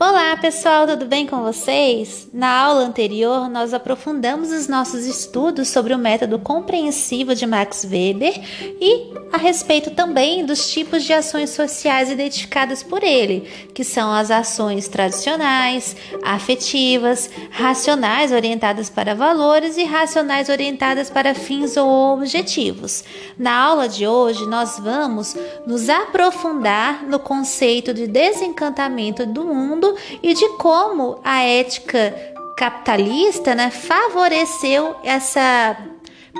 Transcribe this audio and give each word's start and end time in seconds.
Olá 0.00 0.36
pessoal, 0.36 0.86
tudo 0.86 1.06
bem 1.06 1.26
com 1.26 1.42
vocês? 1.42 2.28
Na 2.32 2.48
aula 2.48 2.82
anterior, 2.82 3.48
nós 3.48 3.74
aprofundamos 3.74 4.52
os 4.52 4.68
nossos 4.68 5.04
estudos 5.04 5.66
sobre 5.66 5.92
o 5.92 5.98
método 5.98 6.38
compreensivo 6.38 7.34
de 7.34 7.44
Max 7.44 7.82
Weber 7.82 8.40
e 8.80 9.12
a 9.32 9.36
respeito 9.36 9.90
também 9.90 10.44
dos 10.44 10.70
tipos 10.70 11.04
de 11.04 11.12
ações 11.12 11.50
sociais 11.50 12.10
identificadas 12.10 12.82
por 12.82 13.02
ele, 13.02 13.48
que 13.74 13.84
são 13.84 14.12
as 14.12 14.30
ações 14.30 14.88
tradicionais, 14.88 15.96
afetivas, 16.22 17.30
racionais 17.50 18.32
orientadas 18.32 18.88
para 18.88 19.14
valores 19.14 19.76
e 19.76 19.84
racionais 19.84 20.48
orientadas 20.48 21.10
para 21.10 21.34
fins 21.34 21.76
ou 21.76 22.14
objetivos. 22.14 23.04
Na 23.38 23.54
aula 23.54 23.88
de 23.88 24.06
hoje, 24.06 24.46
nós 24.46 24.78
vamos 24.78 25.36
nos 25.66 25.88
aprofundar 25.88 27.04
no 27.04 27.18
conceito 27.18 27.92
de 27.92 28.06
desencantamento 28.06 29.26
do 29.26 29.44
mundo 29.44 29.94
e 30.22 30.34
de 30.34 30.48
como 30.56 31.20
a 31.22 31.42
ética 31.42 32.14
capitalista 32.56 33.54
né, 33.54 33.70
favoreceu 33.70 34.96
essa 35.04 35.76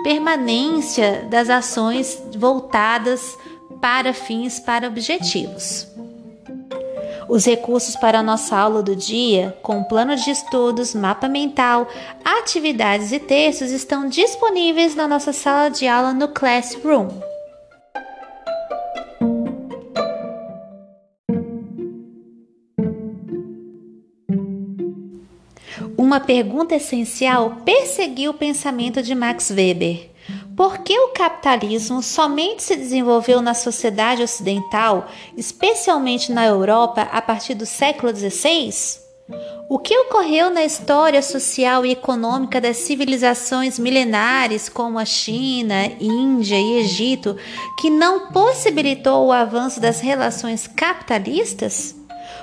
permanência 0.03 1.27
das 1.31 1.51
ações 1.51 2.23
voltadas 2.37 3.37
para 3.81 4.13
fins, 4.13 4.59
para 4.61 4.89
objetivos. 4.89 5.87
Os 7.29 7.45
recursos 7.45 7.95
para 7.95 8.21
a 8.21 8.23
nossa 8.23 8.57
aula 8.57 8.83
do 8.83 8.97
dia, 8.97 9.55
com 9.63 9.85
plano 9.85 10.17
de 10.17 10.31
estudos, 10.31 10.95
mapa 10.95 11.29
mental, 11.29 11.87
atividades 12.25 13.13
e 13.13 13.19
textos, 13.19 13.71
estão 13.71 14.09
disponíveis 14.09 14.95
na 14.95 15.07
nossa 15.07 15.33
sala 15.33 15.69
de 15.69 15.87
aula 15.87 16.15
no 16.15 16.29
Classroom. 16.29 17.09
Uma 25.99 26.21
pergunta 26.21 26.77
essencial 26.77 27.57
perseguiu 27.65 28.31
o 28.31 28.35
pensamento 28.35 29.03
de 29.03 29.17
Max 29.17 29.51
Weber. 29.51 30.09
Por 30.57 30.79
que 30.79 30.97
o 30.97 31.09
capitalismo 31.09 32.05
somente 32.05 32.63
se 32.63 32.77
desenvolveu 32.77 33.43
na 33.43 33.53
sociedade 33.53 34.23
ocidental, 34.23 35.09
especialmente 35.37 36.31
na 36.31 36.47
Europa, 36.47 37.03
a 37.11 37.21
partir 37.21 37.55
do 37.55 37.67
século 37.67 38.15
XVI? 38.15 38.71
O 39.69 39.77
que 39.77 39.99
ocorreu 39.99 40.51
na 40.51 40.65
história 40.65 41.21
social 41.21 41.85
e 41.85 41.91
econômica 41.91 42.61
das 42.61 42.77
civilizações 42.77 43.77
milenares 43.77 44.69
como 44.69 45.01
a 45.01 45.05
China, 45.05 45.85
Índia 45.99 46.61
e 46.61 46.79
Egito 46.79 47.37
que 47.77 47.91
não 47.91 48.29
possibilitou 48.29 49.27
o 49.27 49.33
avanço 49.33 49.81
das 49.81 49.99
relações 49.99 50.69
capitalistas? 50.69 51.98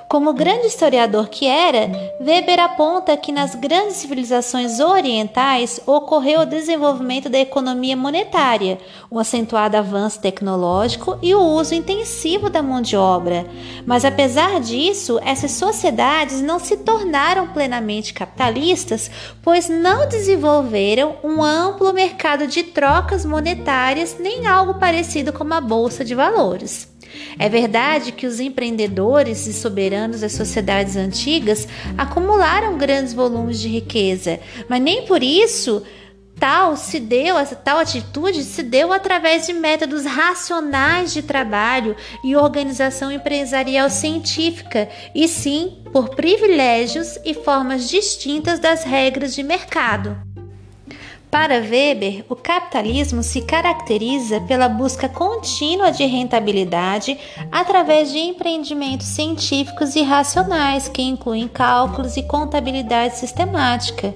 Como 0.08 0.34
grande 0.34 0.68
historiador 0.68 1.30
que 1.30 1.48
era, 1.48 1.90
Weber 2.22 2.60
aponta 2.60 3.18
que 3.18 3.32
nas 3.32 3.56
grandes 3.56 3.96
civilizações 3.96 4.80
orientais 4.80 5.80
ocorreu 5.86 6.42
o 6.42 6.46
desenvolvimento 6.46 7.28
da 7.28 7.40
economia 7.40 7.98
monetária, 7.98 8.78
um 9.12 9.18
acentuado 9.18 9.78
avanço 9.78 10.22
tecnológico 10.22 11.18
e 11.24 11.34
o 11.34 11.42
uso 11.42 11.74
intensivo 11.74 12.52
da 12.52 12.62
mão 12.62 12.82
de 12.82 12.96
obra. 12.96 13.48
Mas 13.86 14.06
apesar 14.06 14.60
disso, 14.60 15.20
essas 15.24 15.52
sociedades 15.52 16.40
não 16.40 16.60
se 16.60 16.78
tornaram 16.78 17.48
plenamente 17.48 18.14
capitalistas, 18.14 19.10
pois 19.42 19.68
não 19.68 20.08
desenvolveram 20.08 21.16
um 21.24 21.44
amplo 21.44 21.92
mercado 21.92 22.46
de 22.46 22.62
trocas 22.62 23.26
monetárias 23.26 24.18
nem 24.20 24.46
algo 24.46 24.76
parecido 24.76 25.34
com 25.34 25.52
a 25.52 25.60
bolsa 25.60 26.06
de 26.06 26.14
valores. 26.14 26.95
É 27.38 27.50
verdade 27.50 28.12
que 28.12 28.28
os 28.28 28.40
empreendedores 28.40 29.48
e 29.48 29.54
soberanos 29.54 30.22
das 30.22 30.34
sociedades 30.34 30.96
antigas 30.96 31.68
acumularam 31.98 32.78
grandes 32.78 33.14
volumes 33.14 33.60
de 33.60 33.68
riqueza, 33.68 34.40
mas 34.70 34.82
nem 34.82 35.06
por 35.06 35.22
isso 35.24 35.84
tal 36.40 36.76
se 36.76 37.00
deu, 37.00 37.38
essa 37.38 37.56
tal 37.56 37.78
atitude 37.78 38.44
se 38.44 38.62
deu 38.62 38.92
através 38.92 39.46
de 39.48 39.54
métodos 39.54 40.06
racionais 40.06 41.14
de 41.14 41.22
trabalho 41.22 41.96
e 42.24 42.36
organização 42.36 43.12
empresarial 43.12 43.90
científica, 43.90 44.90
e 45.14 45.28
sim 45.28 45.82
por 45.92 46.10
privilégios 46.10 47.18
e 47.24 47.34
formas 47.34 47.90
distintas 47.90 48.60
das 48.60 48.84
regras 48.84 49.34
de 49.34 49.44
mercado. 49.44 50.35
Para 51.36 51.56
Weber, 51.56 52.24
o 52.30 52.36
capitalismo 52.38 53.22
se 53.22 53.42
caracteriza 53.42 54.40
pela 54.40 54.70
busca 54.70 55.10
contínua 55.10 55.92
de 55.92 56.06
rentabilidade 56.06 57.20
através 57.52 58.10
de 58.10 58.20
empreendimentos 58.20 59.08
científicos 59.08 59.98
e 59.98 60.02
racionais, 60.02 60.88
que 60.88 61.02
incluem 61.02 61.50
cálculos 61.50 62.16
e 62.16 62.24
contabilidade 62.24 63.18
sistemática. 63.18 64.16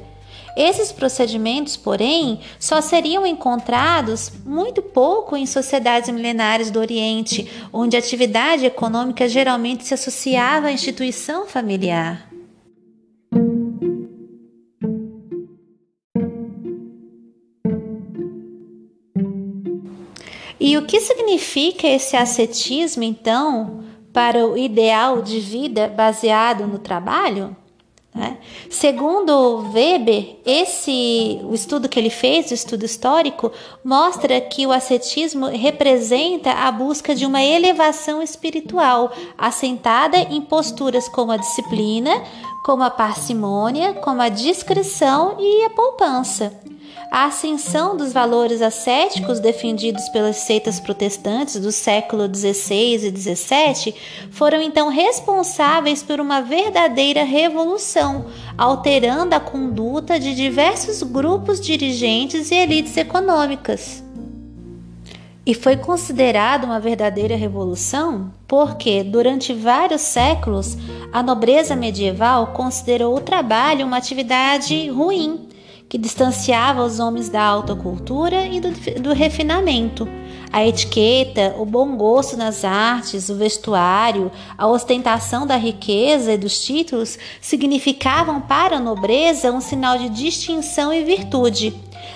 Esses 0.56 0.94
procedimentos, 0.94 1.76
porém, 1.76 2.40
só 2.58 2.80
seriam 2.80 3.28
encontrados 3.28 4.32
muito 4.46 4.82
pouco 4.82 5.36
em 5.36 5.46
sociedades 5.46 6.10
milenares 6.10 6.72
do 6.72 6.80
Oriente, 6.80 7.52
onde 7.74 7.98
a 7.98 8.00
atividade 8.00 8.66
econômica 8.66 9.28
geralmente 9.28 9.86
se 9.86 9.94
associava 9.94 10.68
à 10.68 10.72
instituição 10.72 11.46
familiar. 11.46 12.29
E 20.60 20.78
o 20.78 20.86
que 20.86 21.00
significa 21.00 21.88
esse 21.88 22.18
ascetismo, 22.18 23.04
então, 23.04 23.84
para 24.12 24.46
o 24.46 24.58
ideal 24.58 25.22
de 25.22 25.40
vida 25.40 25.88
baseado 25.88 26.68
no 26.68 26.80
trabalho? 26.80 27.56
Né? 28.14 28.38
Segundo 28.70 29.72
Weber, 29.72 30.38
esse 30.46 31.40
o 31.44 31.54
estudo 31.54 31.88
que 31.88 31.98
ele 31.98 32.10
fez, 32.10 32.50
o 32.50 32.54
estudo 32.54 32.84
histórico, 32.84 33.52
mostra 33.84 34.42
que 34.42 34.66
o 34.66 34.72
ascetismo 34.72 35.46
representa 35.46 36.52
a 36.52 36.72
busca 36.72 37.16
de 37.16 37.26
uma 37.26 37.42
elevação 37.42 38.22
espiritual, 38.22 39.12
assentada 39.38 40.18
em 40.18 40.42
posturas 40.42 41.08
como 41.08 41.32
a 41.32 41.38
disciplina, 41.38 42.24
como 42.66 42.84
a 42.84 42.90
parcimônia, 42.90 43.94
como 43.94 44.22
a 44.22 44.30
discrição 44.30 45.38
e 45.40 45.64
a 45.64 45.70
poupança. 45.70 46.60
A 47.12 47.26
ascensão 47.26 47.98
dos 47.98 48.14
valores 48.14 48.62
ascéticos 48.62 49.40
defendidos 49.40 50.08
pelas 50.10 50.36
seitas 50.38 50.80
protestantes 50.80 51.60
do 51.60 51.72
século 51.72 52.24
XVI 52.34 53.08
e 53.08 53.18
XVII 53.18 53.96
foram 54.30 54.62
então 54.62 54.90
responsáveis 54.90 56.04
por 56.04 56.20
uma 56.20 56.42
verdadeira 56.42 57.24
revolução, 57.24 58.28
alterando 58.56 59.34
a 59.34 59.40
conduta 59.40 60.20
de 60.20 60.36
diversos 60.36 61.02
grupos 61.02 61.60
dirigentes 61.60 62.52
e 62.52 62.56
elites 62.56 62.96
econômicas. 62.96 64.04
E 65.44 65.56
foi 65.56 65.78
considerada 65.78 66.68
uma 66.68 66.80
verdadeira 66.80 67.36
revolução 67.36 68.32
porque, 68.48 69.04
durante 69.04 69.52
vários 69.52 70.02
séculos, 70.02 70.78
a 71.12 71.24
nobreza 71.24 71.76
medieval 71.76 72.54
considerou 72.54 73.16
o 73.16 73.22
trabalho 73.22 73.84
uma 73.84 73.98
atividade 73.98 74.88
ruim 74.90 75.49
que 75.90 75.98
distanciava 75.98 76.86
os 76.86 77.00
homens 77.00 77.30
da 77.30 77.42
alta 77.42 77.76
cultura 77.76 78.46
e 78.46 78.62
do, 78.62 78.70
do 79.02 79.12
refinamento. 79.12 80.08
A 80.54 80.66
etiqueta, 80.66 81.56
o 81.58 81.66
bom 81.66 81.98
gosto 81.98 82.38
nas 82.38 82.64
artes, 82.64 83.28
o 83.30 83.36
vestuário, 83.36 84.32
a 84.56 84.68
ostentação 84.68 85.48
da 85.48 85.58
riqueza 85.58 86.34
e 86.34 86.38
dos 86.38 86.64
títulos 86.64 87.18
significavam 87.42 88.40
para 88.40 88.78
a 88.78 88.80
nobreza 88.80 89.52
um 89.52 89.62
sinal 89.62 89.98
de 89.98 90.10
distinção 90.10 90.94
e 90.94 91.04
virtude. 91.04 91.74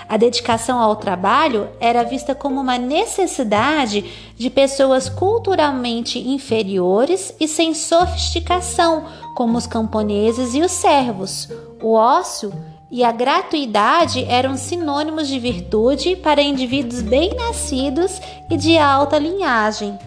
A 0.07 0.17
dedicação 0.17 0.79
ao 0.79 0.95
trabalho 0.95 1.67
era 1.79 2.03
vista 2.03 2.35
como 2.35 2.61
uma 2.61 2.77
necessidade 2.77 4.05
de 4.35 4.49
pessoas 4.49 5.09
culturalmente 5.09 6.19
inferiores 6.19 7.33
e 7.39 7.47
sem 7.47 7.73
sofisticação, 7.73 9.05
como 9.35 9.57
os 9.57 9.65
camponeses 9.65 10.53
e 10.53 10.61
os 10.61 10.71
servos. 10.71 11.49
O 11.81 11.93
ócio 11.93 12.53
e 12.93 13.03
a 13.03 13.11
gratuidade 13.11 14.23
eram 14.25 14.55
sinônimos 14.55 15.27
de 15.27 15.39
virtude 15.39 16.15
para 16.15 16.43
indivíduos 16.43 17.01
bem-nascidos 17.01 18.21
e 18.51 18.55
de 18.55 18.77
alta 18.77 19.17
linhagem. 19.17 19.97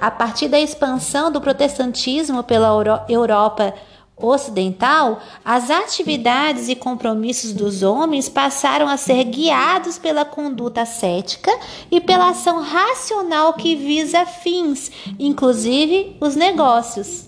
A 0.00 0.08
partir 0.08 0.46
da 0.46 0.60
expansão 0.60 1.32
do 1.32 1.40
protestantismo 1.40 2.44
pela 2.44 2.68
Europa 3.08 3.74
ocidental, 4.16 5.20
as 5.44 5.68
atividades 5.68 6.68
e 6.68 6.76
compromissos 6.76 7.52
dos 7.52 7.82
homens 7.82 8.28
passaram 8.28 8.86
a 8.86 8.96
ser 8.96 9.24
guiados 9.24 9.98
pela 9.98 10.24
conduta 10.24 10.82
ascética 10.82 11.50
e 11.90 12.00
pela 12.00 12.28
ação 12.28 12.62
racional 12.62 13.54
que 13.54 13.74
visa 13.74 14.24
fins, 14.24 14.92
inclusive 15.18 16.16
os 16.20 16.36
negócios. 16.36 17.27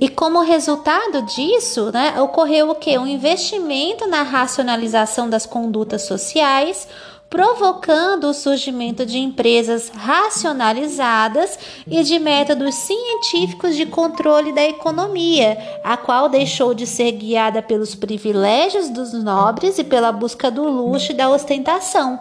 E 0.00 0.08
como 0.08 0.40
resultado 0.40 1.22
disso, 1.22 1.90
né, 1.92 2.20
ocorreu 2.20 2.70
o 2.70 2.74
que? 2.74 2.98
Um 2.98 3.06
investimento 3.06 4.06
na 4.06 4.22
racionalização 4.22 5.28
das 5.28 5.46
condutas 5.46 6.02
sociais, 6.02 6.88
provocando 7.30 8.24
o 8.24 8.34
surgimento 8.34 9.04
de 9.04 9.18
empresas 9.18 9.90
racionalizadas 9.94 11.58
e 11.86 12.02
de 12.02 12.18
métodos 12.18 12.74
científicos 12.74 13.76
de 13.76 13.84
controle 13.84 14.52
da 14.52 14.64
economia, 14.64 15.58
a 15.84 15.96
qual 15.96 16.28
deixou 16.28 16.72
de 16.72 16.86
ser 16.86 17.12
guiada 17.12 17.60
pelos 17.60 17.94
privilégios 17.94 18.88
dos 18.88 19.12
nobres 19.12 19.78
e 19.78 19.84
pela 19.84 20.10
busca 20.10 20.50
do 20.50 20.64
luxo 20.64 21.12
e 21.12 21.14
da 21.14 21.28
ostentação 21.28 22.18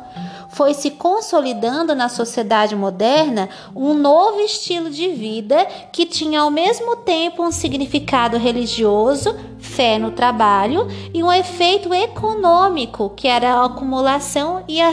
foi 0.58 0.74
se 0.74 0.90
consolidando 0.90 1.94
na 1.94 2.10
sociedade 2.10 2.76
moderna 2.76 3.48
um 3.76 3.94
novo 3.94 4.40
estilo 4.40 4.90
de 4.90 5.10
vida 5.10 5.64
que 5.92 6.04
tinha 6.04 6.42
ao 6.42 6.50
mesmo 6.50 6.96
tempo 6.96 7.44
um 7.44 7.52
significado 7.52 8.38
religioso, 8.38 9.38
fé 9.60 10.00
no 10.00 10.10
trabalho, 10.10 10.88
e 11.14 11.24
um 11.24 11.32
efeito 11.32 11.94
econômico, 11.94 13.12
que 13.16 13.28
era 13.28 13.54
a 13.54 13.66
acumulação 13.66 14.64
e, 14.68 14.82
a 14.82 14.90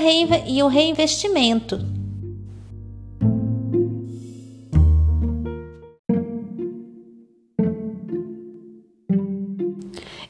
e 0.46 0.62
o 0.62 0.69
reinvestimento. 0.69 1.94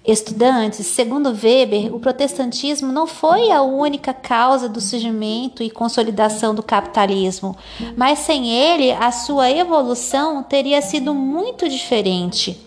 Estudantes, 0.07 0.87
segundo 0.87 1.31
Weber, 1.31 1.95
o 1.95 1.99
protestantismo 1.99 2.93
não 2.93 3.07
foi 3.07 3.51
a 3.51 3.63
única 3.63 4.13
causa 4.13 4.69
do 4.69 4.79
surgimento 4.79 5.63
e 5.63 5.71
consolidação 5.71 6.55
do 6.55 6.63
capitalismo, 6.63 7.57
mas 7.97 8.19
sem 8.19 8.51
ele 8.51 8.93
a 8.93 9.11
sua 9.11 9.51
evolução 9.51 10.43
teria 10.43 10.83
sido 10.83 11.15
muito 11.15 11.67
diferente. 11.71 12.61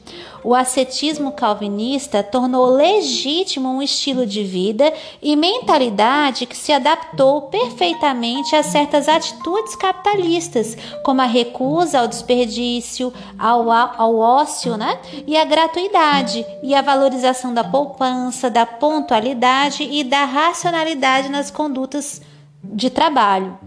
O 0.44 0.54
ascetismo 0.54 1.31
calvinista 1.31 2.24
tornou 2.24 2.66
legítimo 2.68 3.69
um 3.69 3.81
estilo 3.81 4.25
de 4.25 4.44
vida 4.44 4.94
e 5.22 5.36
mentalidade 5.36 6.45
que 6.45 6.56
se 6.56 6.72
adaptou 6.72 7.44
perfeitamente 7.44 8.56
a 8.56 8.63
certas 8.63 9.07
atitudes 9.07 9.75
capitalistas, 9.75 10.78
como 11.04 11.22
a 11.22 11.25
recusa 11.25 12.00
ao 12.00 12.07
desperdício, 12.07 13.13
ao, 13.38 13.69
ao 13.72 14.18
ócio 14.18 14.78
né? 14.78 15.00
e 15.25 15.36
à 15.38 15.45
gratuidade, 15.45 16.45
e 16.63 16.74
a 16.74 16.81
valorização 16.81 17.54
da 17.54 17.63
poupança, 17.63 18.50
da 18.50 18.66
pontualidade 18.66 19.84
e 19.84 20.04
da 20.04 20.25
racionalidade 20.25 21.30
nas 21.30 21.51
condutas 21.51 22.22
de 22.63 22.89
trabalho. 22.89 23.66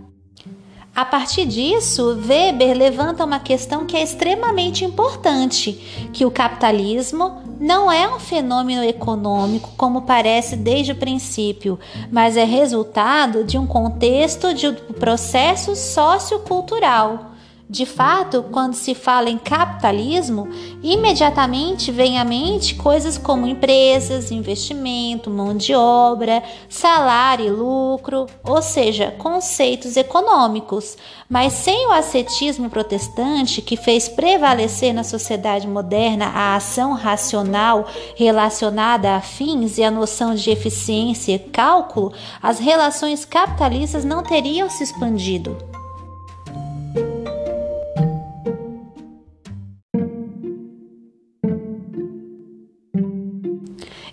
A 0.94 1.04
partir 1.04 1.46
disso, 1.46 2.20
Weber 2.26 2.76
levanta 2.76 3.24
uma 3.24 3.38
questão 3.38 3.86
que 3.86 3.96
é 3.96 4.02
extremamente 4.02 4.84
importante, 4.84 5.72
que 6.12 6.26
o 6.26 6.30
capitalismo 6.30 7.42
não 7.60 7.90
é 7.90 8.12
um 8.12 8.18
fenômeno 8.18 8.82
econômico 8.82 9.70
como 9.76 10.02
parece 10.02 10.56
desde 10.56 10.92
o 10.92 10.96
princípio, 10.96 11.78
mas 12.10 12.36
é 12.36 12.44
resultado 12.44 13.44
de 13.44 13.56
um 13.56 13.66
contexto 13.66 14.52
de 14.52 14.68
um 14.68 14.74
processo 14.74 15.76
sociocultural 15.76 17.30
de 17.70 17.86
fato, 17.86 18.44
quando 18.50 18.74
se 18.74 18.96
fala 18.96 19.30
em 19.30 19.38
capitalismo, 19.38 20.48
imediatamente 20.82 21.92
vem 21.92 22.18
à 22.18 22.24
mente 22.24 22.74
coisas 22.74 23.16
como 23.16 23.46
empresas, 23.46 24.32
investimento, 24.32 25.30
mão 25.30 25.56
de 25.56 25.72
obra, 25.72 26.42
salário 26.68 27.46
e 27.46 27.50
lucro, 27.50 28.26
ou 28.42 28.60
seja, 28.60 29.12
conceitos 29.12 29.96
econômicos. 29.96 30.98
Mas 31.28 31.52
sem 31.52 31.86
o 31.86 31.92
ascetismo 31.92 32.68
protestante, 32.68 33.62
que 33.62 33.76
fez 33.76 34.08
prevalecer 34.08 34.92
na 34.92 35.04
sociedade 35.04 35.68
moderna 35.68 36.26
a 36.26 36.56
ação 36.56 36.94
racional 36.94 37.86
relacionada 38.16 39.14
a 39.14 39.20
fins 39.20 39.78
e 39.78 39.84
a 39.84 39.92
noção 39.92 40.34
de 40.34 40.50
eficiência 40.50 41.36
e 41.36 41.38
cálculo, 41.38 42.12
as 42.42 42.58
relações 42.58 43.24
capitalistas 43.24 44.04
não 44.04 44.24
teriam 44.24 44.68
se 44.68 44.82
expandido. 44.82 45.69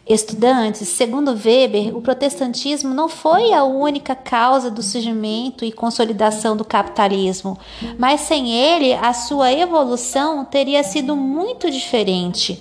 Estudantes, 0.10 0.88
segundo 0.88 1.32
Weber, 1.32 1.96
o 1.96 2.02
protestantismo 2.02 2.94
não 2.94 3.10
foi 3.10 3.52
a 3.52 3.66
única 3.66 4.16
causa 4.16 4.72
do 4.72 4.82
surgimento 4.82 5.66
e 5.66 5.72
consolidação 5.72 6.56
do 6.56 6.64
capitalismo, 6.64 7.60
mas 7.98 8.22
sem 8.22 8.54
ele 8.54 8.94
a 8.94 9.14
sua 9.14 9.52
evolução 9.52 10.46
teria 10.46 10.82
sido 10.82 11.14
muito 11.14 11.70
diferente. 11.70 12.58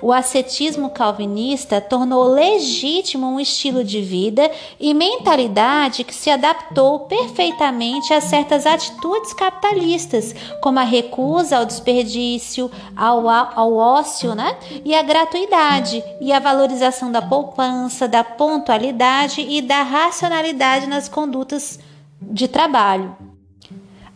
O 0.00 0.12
ascetismo 0.12 0.90
calvinista 0.90 1.80
tornou 1.80 2.24
legítimo 2.24 3.26
um 3.26 3.40
estilo 3.40 3.82
de 3.82 4.00
vida 4.00 4.50
e 4.78 4.92
mentalidade 4.92 6.04
que 6.04 6.14
se 6.14 6.30
adaptou 6.30 7.00
perfeitamente 7.00 8.12
a 8.12 8.20
certas 8.20 8.66
atitudes 8.66 9.32
capitalistas, 9.32 10.34
como 10.60 10.78
a 10.78 10.82
recusa 10.82 11.58
ao 11.58 11.66
desperdício, 11.66 12.70
ao, 12.96 13.28
ao 13.28 13.74
ócio 13.74 14.34
né? 14.34 14.56
e 14.84 14.94
à 14.94 15.02
gratuidade, 15.02 16.02
e 16.20 16.32
a 16.32 16.38
valorização 16.38 17.10
da 17.10 17.22
poupança, 17.22 18.06
da 18.06 18.22
pontualidade 18.22 19.40
e 19.40 19.62
da 19.62 19.82
racionalidade 19.82 20.86
nas 20.86 21.08
condutas 21.08 21.78
de 22.20 22.48
trabalho. 22.48 23.25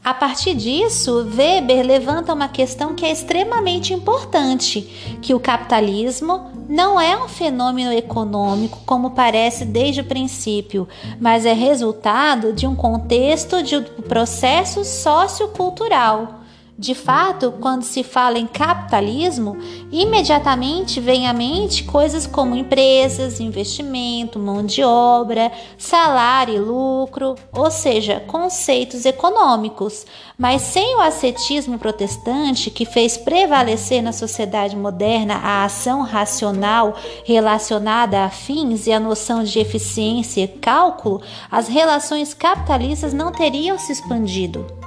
A 0.02 0.14
partir 0.14 0.54
disso, 0.54 1.28
Weber 1.36 1.84
levanta 1.84 2.32
uma 2.32 2.48
questão 2.48 2.94
que 2.94 3.04
é 3.04 3.12
extremamente 3.12 3.92
importante, 3.92 5.18
que 5.20 5.34
o 5.34 5.40
capitalismo 5.40 6.50
não 6.66 6.98
é 6.98 7.22
um 7.22 7.28
fenômeno 7.28 7.92
econômico 7.92 8.80
como 8.86 9.10
parece 9.10 9.66
desde 9.66 10.00
o 10.00 10.04
princípio, 10.04 10.88
mas 11.20 11.44
é 11.44 11.52
resultado 11.52 12.54
de 12.54 12.66
um 12.66 12.74
contexto 12.74 13.62
de 13.62 13.76
um 13.76 13.82
processo 13.82 14.84
sociocultural 14.86 16.39
de 16.80 16.94
fato, 16.94 17.52
quando 17.60 17.82
se 17.82 18.02
fala 18.02 18.38
em 18.38 18.46
capitalismo, 18.46 19.54
imediatamente 19.92 20.98
vem 20.98 21.28
à 21.28 21.32
mente 21.34 21.84
coisas 21.84 22.26
como 22.26 22.56
empresas, 22.56 23.38
investimento, 23.38 24.38
mão 24.38 24.64
de 24.64 24.82
obra, 24.82 25.52
salário 25.76 26.54
e 26.54 26.58
lucro, 26.58 27.34
ou 27.52 27.70
seja, 27.70 28.20
conceitos 28.20 29.04
econômicos. 29.04 30.06
Mas 30.38 30.62
sem 30.62 30.96
o 30.96 31.02
ascetismo 31.02 31.78
protestante, 31.78 32.70
que 32.70 32.86
fez 32.86 33.18
prevalecer 33.18 34.02
na 34.02 34.14
sociedade 34.14 34.74
moderna 34.74 35.34
a 35.34 35.64
ação 35.64 36.00
racional 36.00 36.96
relacionada 37.26 38.24
a 38.24 38.30
fins 38.30 38.86
e 38.86 38.92
a 38.92 38.98
noção 38.98 39.44
de 39.44 39.58
eficiência 39.58 40.44
e 40.44 40.48
cálculo, 40.48 41.20
as 41.50 41.68
relações 41.68 42.32
capitalistas 42.32 43.12
não 43.12 43.32
teriam 43.32 43.78
se 43.78 43.92
expandido. 43.92 44.79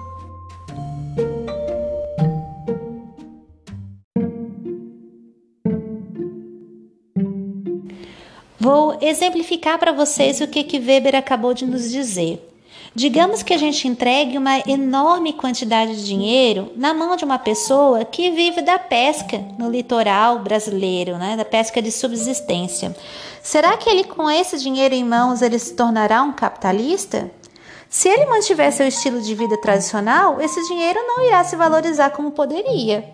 Vou 8.63 8.97
exemplificar 9.01 9.77
para 9.77 9.91
vocês 9.91 10.39
o 10.39 10.47
que, 10.47 10.63
que 10.63 10.79
Weber 10.79 11.17
acabou 11.17 11.53
de 11.53 11.65
nos 11.65 11.91
dizer. 11.91 12.49
Digamos 12.95 13.43
que 13.43 13.53
a 13.53 13.57
gente 13.57 13.89
entregue 13.89 14.37
uma 14.37 14.59
enorme 14.65 15.33
quantidade 15.33 15.97
de 15.97 16.05
dinheiro 16.05 16.71
na 16.77 16.93
mão 16.93 17.17
de 17.17 17.25
uma 17.25 17.37
pessoa 17.37 18.05
que 18.05 18.31
vive 18.31 18.61
da 18.61 18.79
pesca 18.79 19.37
no 19.59 19.69
litoral 19.69 20.39
brasileiro, 20.39 21.17
né, 21.17 21.35
da 21.35 21.43
pesca 21.43 21.81
de 21.81 21.91
subsistência. 21.91 22.95
Será 23.41 23.75
que 23.75 23.89
ele, 23.89 24.05
com 24.05 24.31
esse 24.31 24.57
dinheiro 24.57 24.95
em 24.95 25.03
mãos, 25.03 25.41
ele 25.41 25.59
se 25.59 25.73
tornará 25.73 26.23
um 26.23 26.31
capitalista? 26.31 27.29
Se 27.89 28.07
ele 28.07 28.27
mantiver 28.27 28.71
seu 28.71 28.87
estilo 28.87 29.21
de 29.21 29.35
vida 29.35 29.59
tradicional, 29.59 30.39
esse 30.39 30.65
dinheiro 30.69 31.01
não 31.05 31.27
irá 31.27 31.43
se 31.43 31.57
valorizar 31.57 32.11
como 32.11 32.31
poderia. 32.31 33.11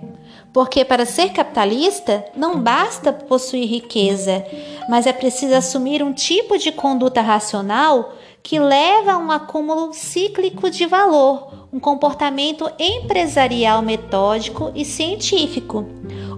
Porque 0.52 0.84
para 0.84 1.06
ser 1.06 1.30
capitalista 1.30 2.26
não 2.36 2.60
basta 2.60 3.14
possuir 3.14 3.70
riqueza, 3.70 4.44
mas 4.90 5.06
é 5.06 5.14
preciso 5.14 5.54
assumir 5.54 6.02
um 6.02 6.12
tipo 6.12 6.58
de 6.58 6.72
conduta 6.72 7.22
racional 7.22 8.14
que 8.42 8.60
leva 8.60 9.14
a 9.14 9.18
um 9.18 9.32
acúmulo 9.32 9.94
cíclico 9.94 10.70
de 10.70 10.86
valor, 10.86 11.68
um 11.72 11.80
comportamento 11.80 12.70
empresarial 12.80 13.82
metódico 13.82 14.72
e 14.74 14.84
científico. 14.84 15.86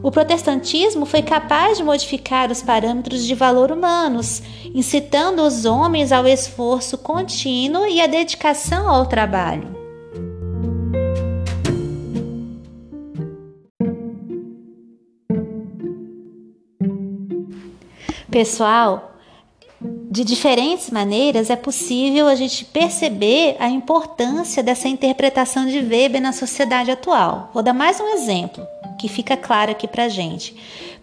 O 0.04 0.12
protestantismo 0.12 1.06
foi 1.06 1.22
capaz 1.22 1.78
de 1.78 1.84
modificar 1.84 2.52
os 2.52 2.62
parâmetros 2.62 3.24
de 3.26 3.36
valor 3.36 3.72
humanos, 3.72 4.42
incitando 4.74 5.42
os 5.44 5.64
homens 5.64 6.12
ao 6.12 6.28
esforço 6.28 6.98
contínuo 6.98 7.86
e 7.86 8.02
à 8.02 8.08
dedicação 8.08 8.90
ao 8.90 9.06
trabalho. 9.06 9.81
Pessoal, 18.32 19.12
de 19.82 20.24
diferentes 20.24 20.90
maneiras 20.90 21.50
é 21.50 21.56
possível 21.58 22.30
a 22.30 22.36
gente 22.36 22.64
perceber 22.64 23.58
a 23.60 23.68
importância 23.68 24.64
dessa 24.64 24.88
interpretação 24.88 25.68
de 25.68 25.80
Weber 25.80 26.22
na 26.22 26.32
sociedade 26.32 26.90
atual. 26.90 27.50
Vou 27.54 27.62
dar 27.62 27.74
mais 27.74 28.00
um 28.00 28.08
exemplo 28.14 28.66
que 28.98 29.10
fica 29.10 29.36
claro 29.36 29.72
aqui 29.72 29.86
para 29.86 30.08
gente. 30.08 30.56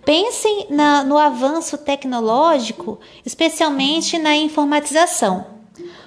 Pensem 0.07 0.69
na, 0.71 1.05
no 1.05 1.19
avanço 1.19 1.77
tecnológico, 1.77 2.99
especialmente 3.27 4.19
na 4.19 4.35
informatização. 4.35 5.59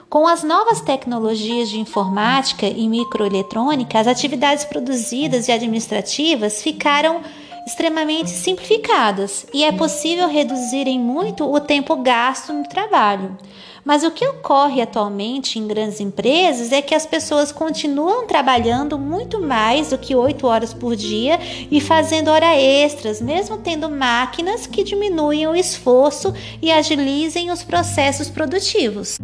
Com 0.10 0.28
as 0.28 0.44
novas 0.44 0.82
tecnologias 0.82 1.70
de 1.70 1.80
informática 1.80 2.66
e 2.66 2.88
microeletrônica, 2.88 4.00
as 4.00 4.08
atividades 4.08 4.66
produzidas 4.66 5.48
e 5.48 5.52
administrativas 5.52 6.64
ficaram 6.64 7.22
extremamente 7.66 8.30
simplificadas 8.30 9.46
e 9.54 9.64
é 9.64 9.72
possível 9.72 10.28
reduzir 10.28 10.88
em 10.88 11.00
muito 11.00 11.52
o 11.52 11.60
tempo 11.60 11.96
gasto 11.98 12.54
no 12.54 12.68
trabalho. 12.68 13.38
Mas 13.84 14.04
o 14.04 14.12
que 14.12 14.28
ocorre 14.28 14.82
atualmente 14.82 15.58
em 15.58 15.68
grandes 15.68 16.00
empresas 16.00 16.72
é 16.72 16.82
que 16.82 16.94
as 16.94 17.06
pessoas 17.06 17.52
continuam 17.52 18.28
trabalhando 18.28 18.98
muito 18.98 19.42
mais 19.42 19.90
do 19.90 19.98
que 19.98 20.16
8 20.16 20.46
horas 20.46 20.74
por 20.74 20.96
dia 20.96 21.40
e 21.70 21.82
fazendo 21.82 22.30
hora 22.30 22.56
extras, 22.56 23.20
mesmo 23.22 23.58
tendo 23.58 23.90
máquinas 23.90 24.68
que 24.68 24.84
diminuem 24.84 25.48
o 25.48 25.56
esforço 25.56 26.34
e 26.62 26.72
agilizem 26.72 27.50
os 27.50 27.64
processos 27.64 28.30
produtivos. 28.30 29.18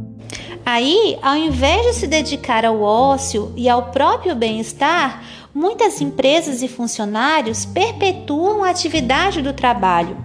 Aí, 0.65 1.17
ao 1.21 1.37
invés 1.37 1.85
de 1.85 1.93
se 1.93 2.07
dedicar 2.07 2.65
ao 2.65 2.81
ócio 2.81 3.53
e 3.55 3.69
ao 3.69 3.91
próprio 3.91 4.35
bem-estar, 4.35 5.23
muitas 5.57 5.99
empresas 6.01 6.61
e 6.61 6.67
funcionários 6.67 7.65
perpetuam 7.65 8.63
a 8.63 8.69
atividade 8.69 9.41
do 9.41 9.53
trabalho 9.53 10.15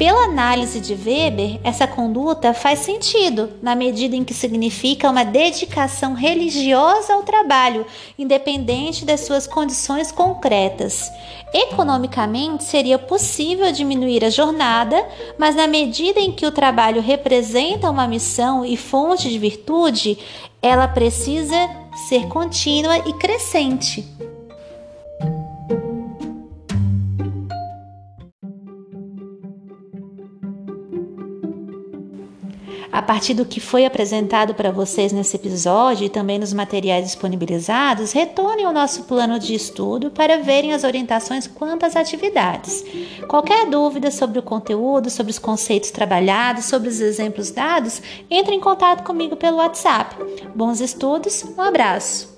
pela 0.00 0.24
análise 0.24 0.80
de 0.80 0.94
Weber, 0.94 1.60
essa 1.62 1.86
conduta 1.86 2.54
faz 2.54 2.78
sentido 2.78 3.50
na 3.60 3.74
medida 3.74 4.16
em 4.16 4.24
que 4.24 4.32
significa 4.32 5.10
uma 5.10 5.26
dedicação 5.26 6.14
religiosa 6.14 7.12
ao 7.12 7.22
trabalho, 7.22 7.84
independente 8.18 9.04
das 9.04 9.20
suas 9.20 9.46
condições 9.46 10.10
concretas. 10.10 11.12
Economicamente, 11.52 12.64
seria 12.64 12.98
possível 12.98 13.70
diminuir 13.72 14.24
a 14.24 14.30
jornada, 14.30 15.06
mas 15.36 15.54
na 15.54 15.66
medida 15.66 16.18
em 16.18 16.32
que 16.32 16.46
o 16.46 16.50
trabalho 16.50 17.02
representa 17.02 17.90
uma 17.90 18.08
missão 18.08 18.64
e 18.64 18.78
fonte 18.78 19.28
de 19.28 19.38
virtude, 19.38 20.16
ela 20.62 20.88
precisa 20.88 21.58
ser 22.08 22.26
contínua 22.26 22.96
e 23.06 23.12
crescente. 23.12 24.29
A 32.92 33.00
partir 33.00 33.34
do 33.34 33.44
que 33.44 33.60
foi 33.60 33.84
apresentado 33.84 34.54
para 34.54 34.72
vocês 34.72 35.12
nesse 35.12 35.36
episódio 35.36 36.04
e 36.04 36.08
também 36.08 36.38
nos 36.38 36.52
materiais 36.52 37.04
disponibilizados, 37.04 38.12
retornem 38.12 38.64
ao 38.64 38.72
nosso 38.72 39.04
plano 39.04 39.38
de 39.38 39.54
estudo 39.54 40.10
para 40.10 40.38
verem 40.38 40.72
as 40.72 40.82
orientações 40.82 41.46
quanto 41.46 41.86
às 41.86 41.94
atividades. 41.94 42.84
Qualquer 43.28 43.66
dúvida 43.66 44.10
sobre 44.10 44.38
o 44.38 44.42
conteúdo, 44.42 45.08
sobre 45.08 45.30
os 45.30 45.38
conceitos 45.38 45.90
trabalhados, 45.90 46.64
sobre 46.64 46.88
os 46.88 47.00
exemplos 47.00 47.50
dados, 47.50 48.02
entre 48.28 48.54
em 48.54 48.60
contato 48.60 49.04
comigo 49.04 49.36
pelo 49.36 49.58
WhatsApp. 49.58 50.16
Bons 50.54 50.80
estudos, 50.80 51.44
um 51.56 51.60
abraço! 51.62 52.29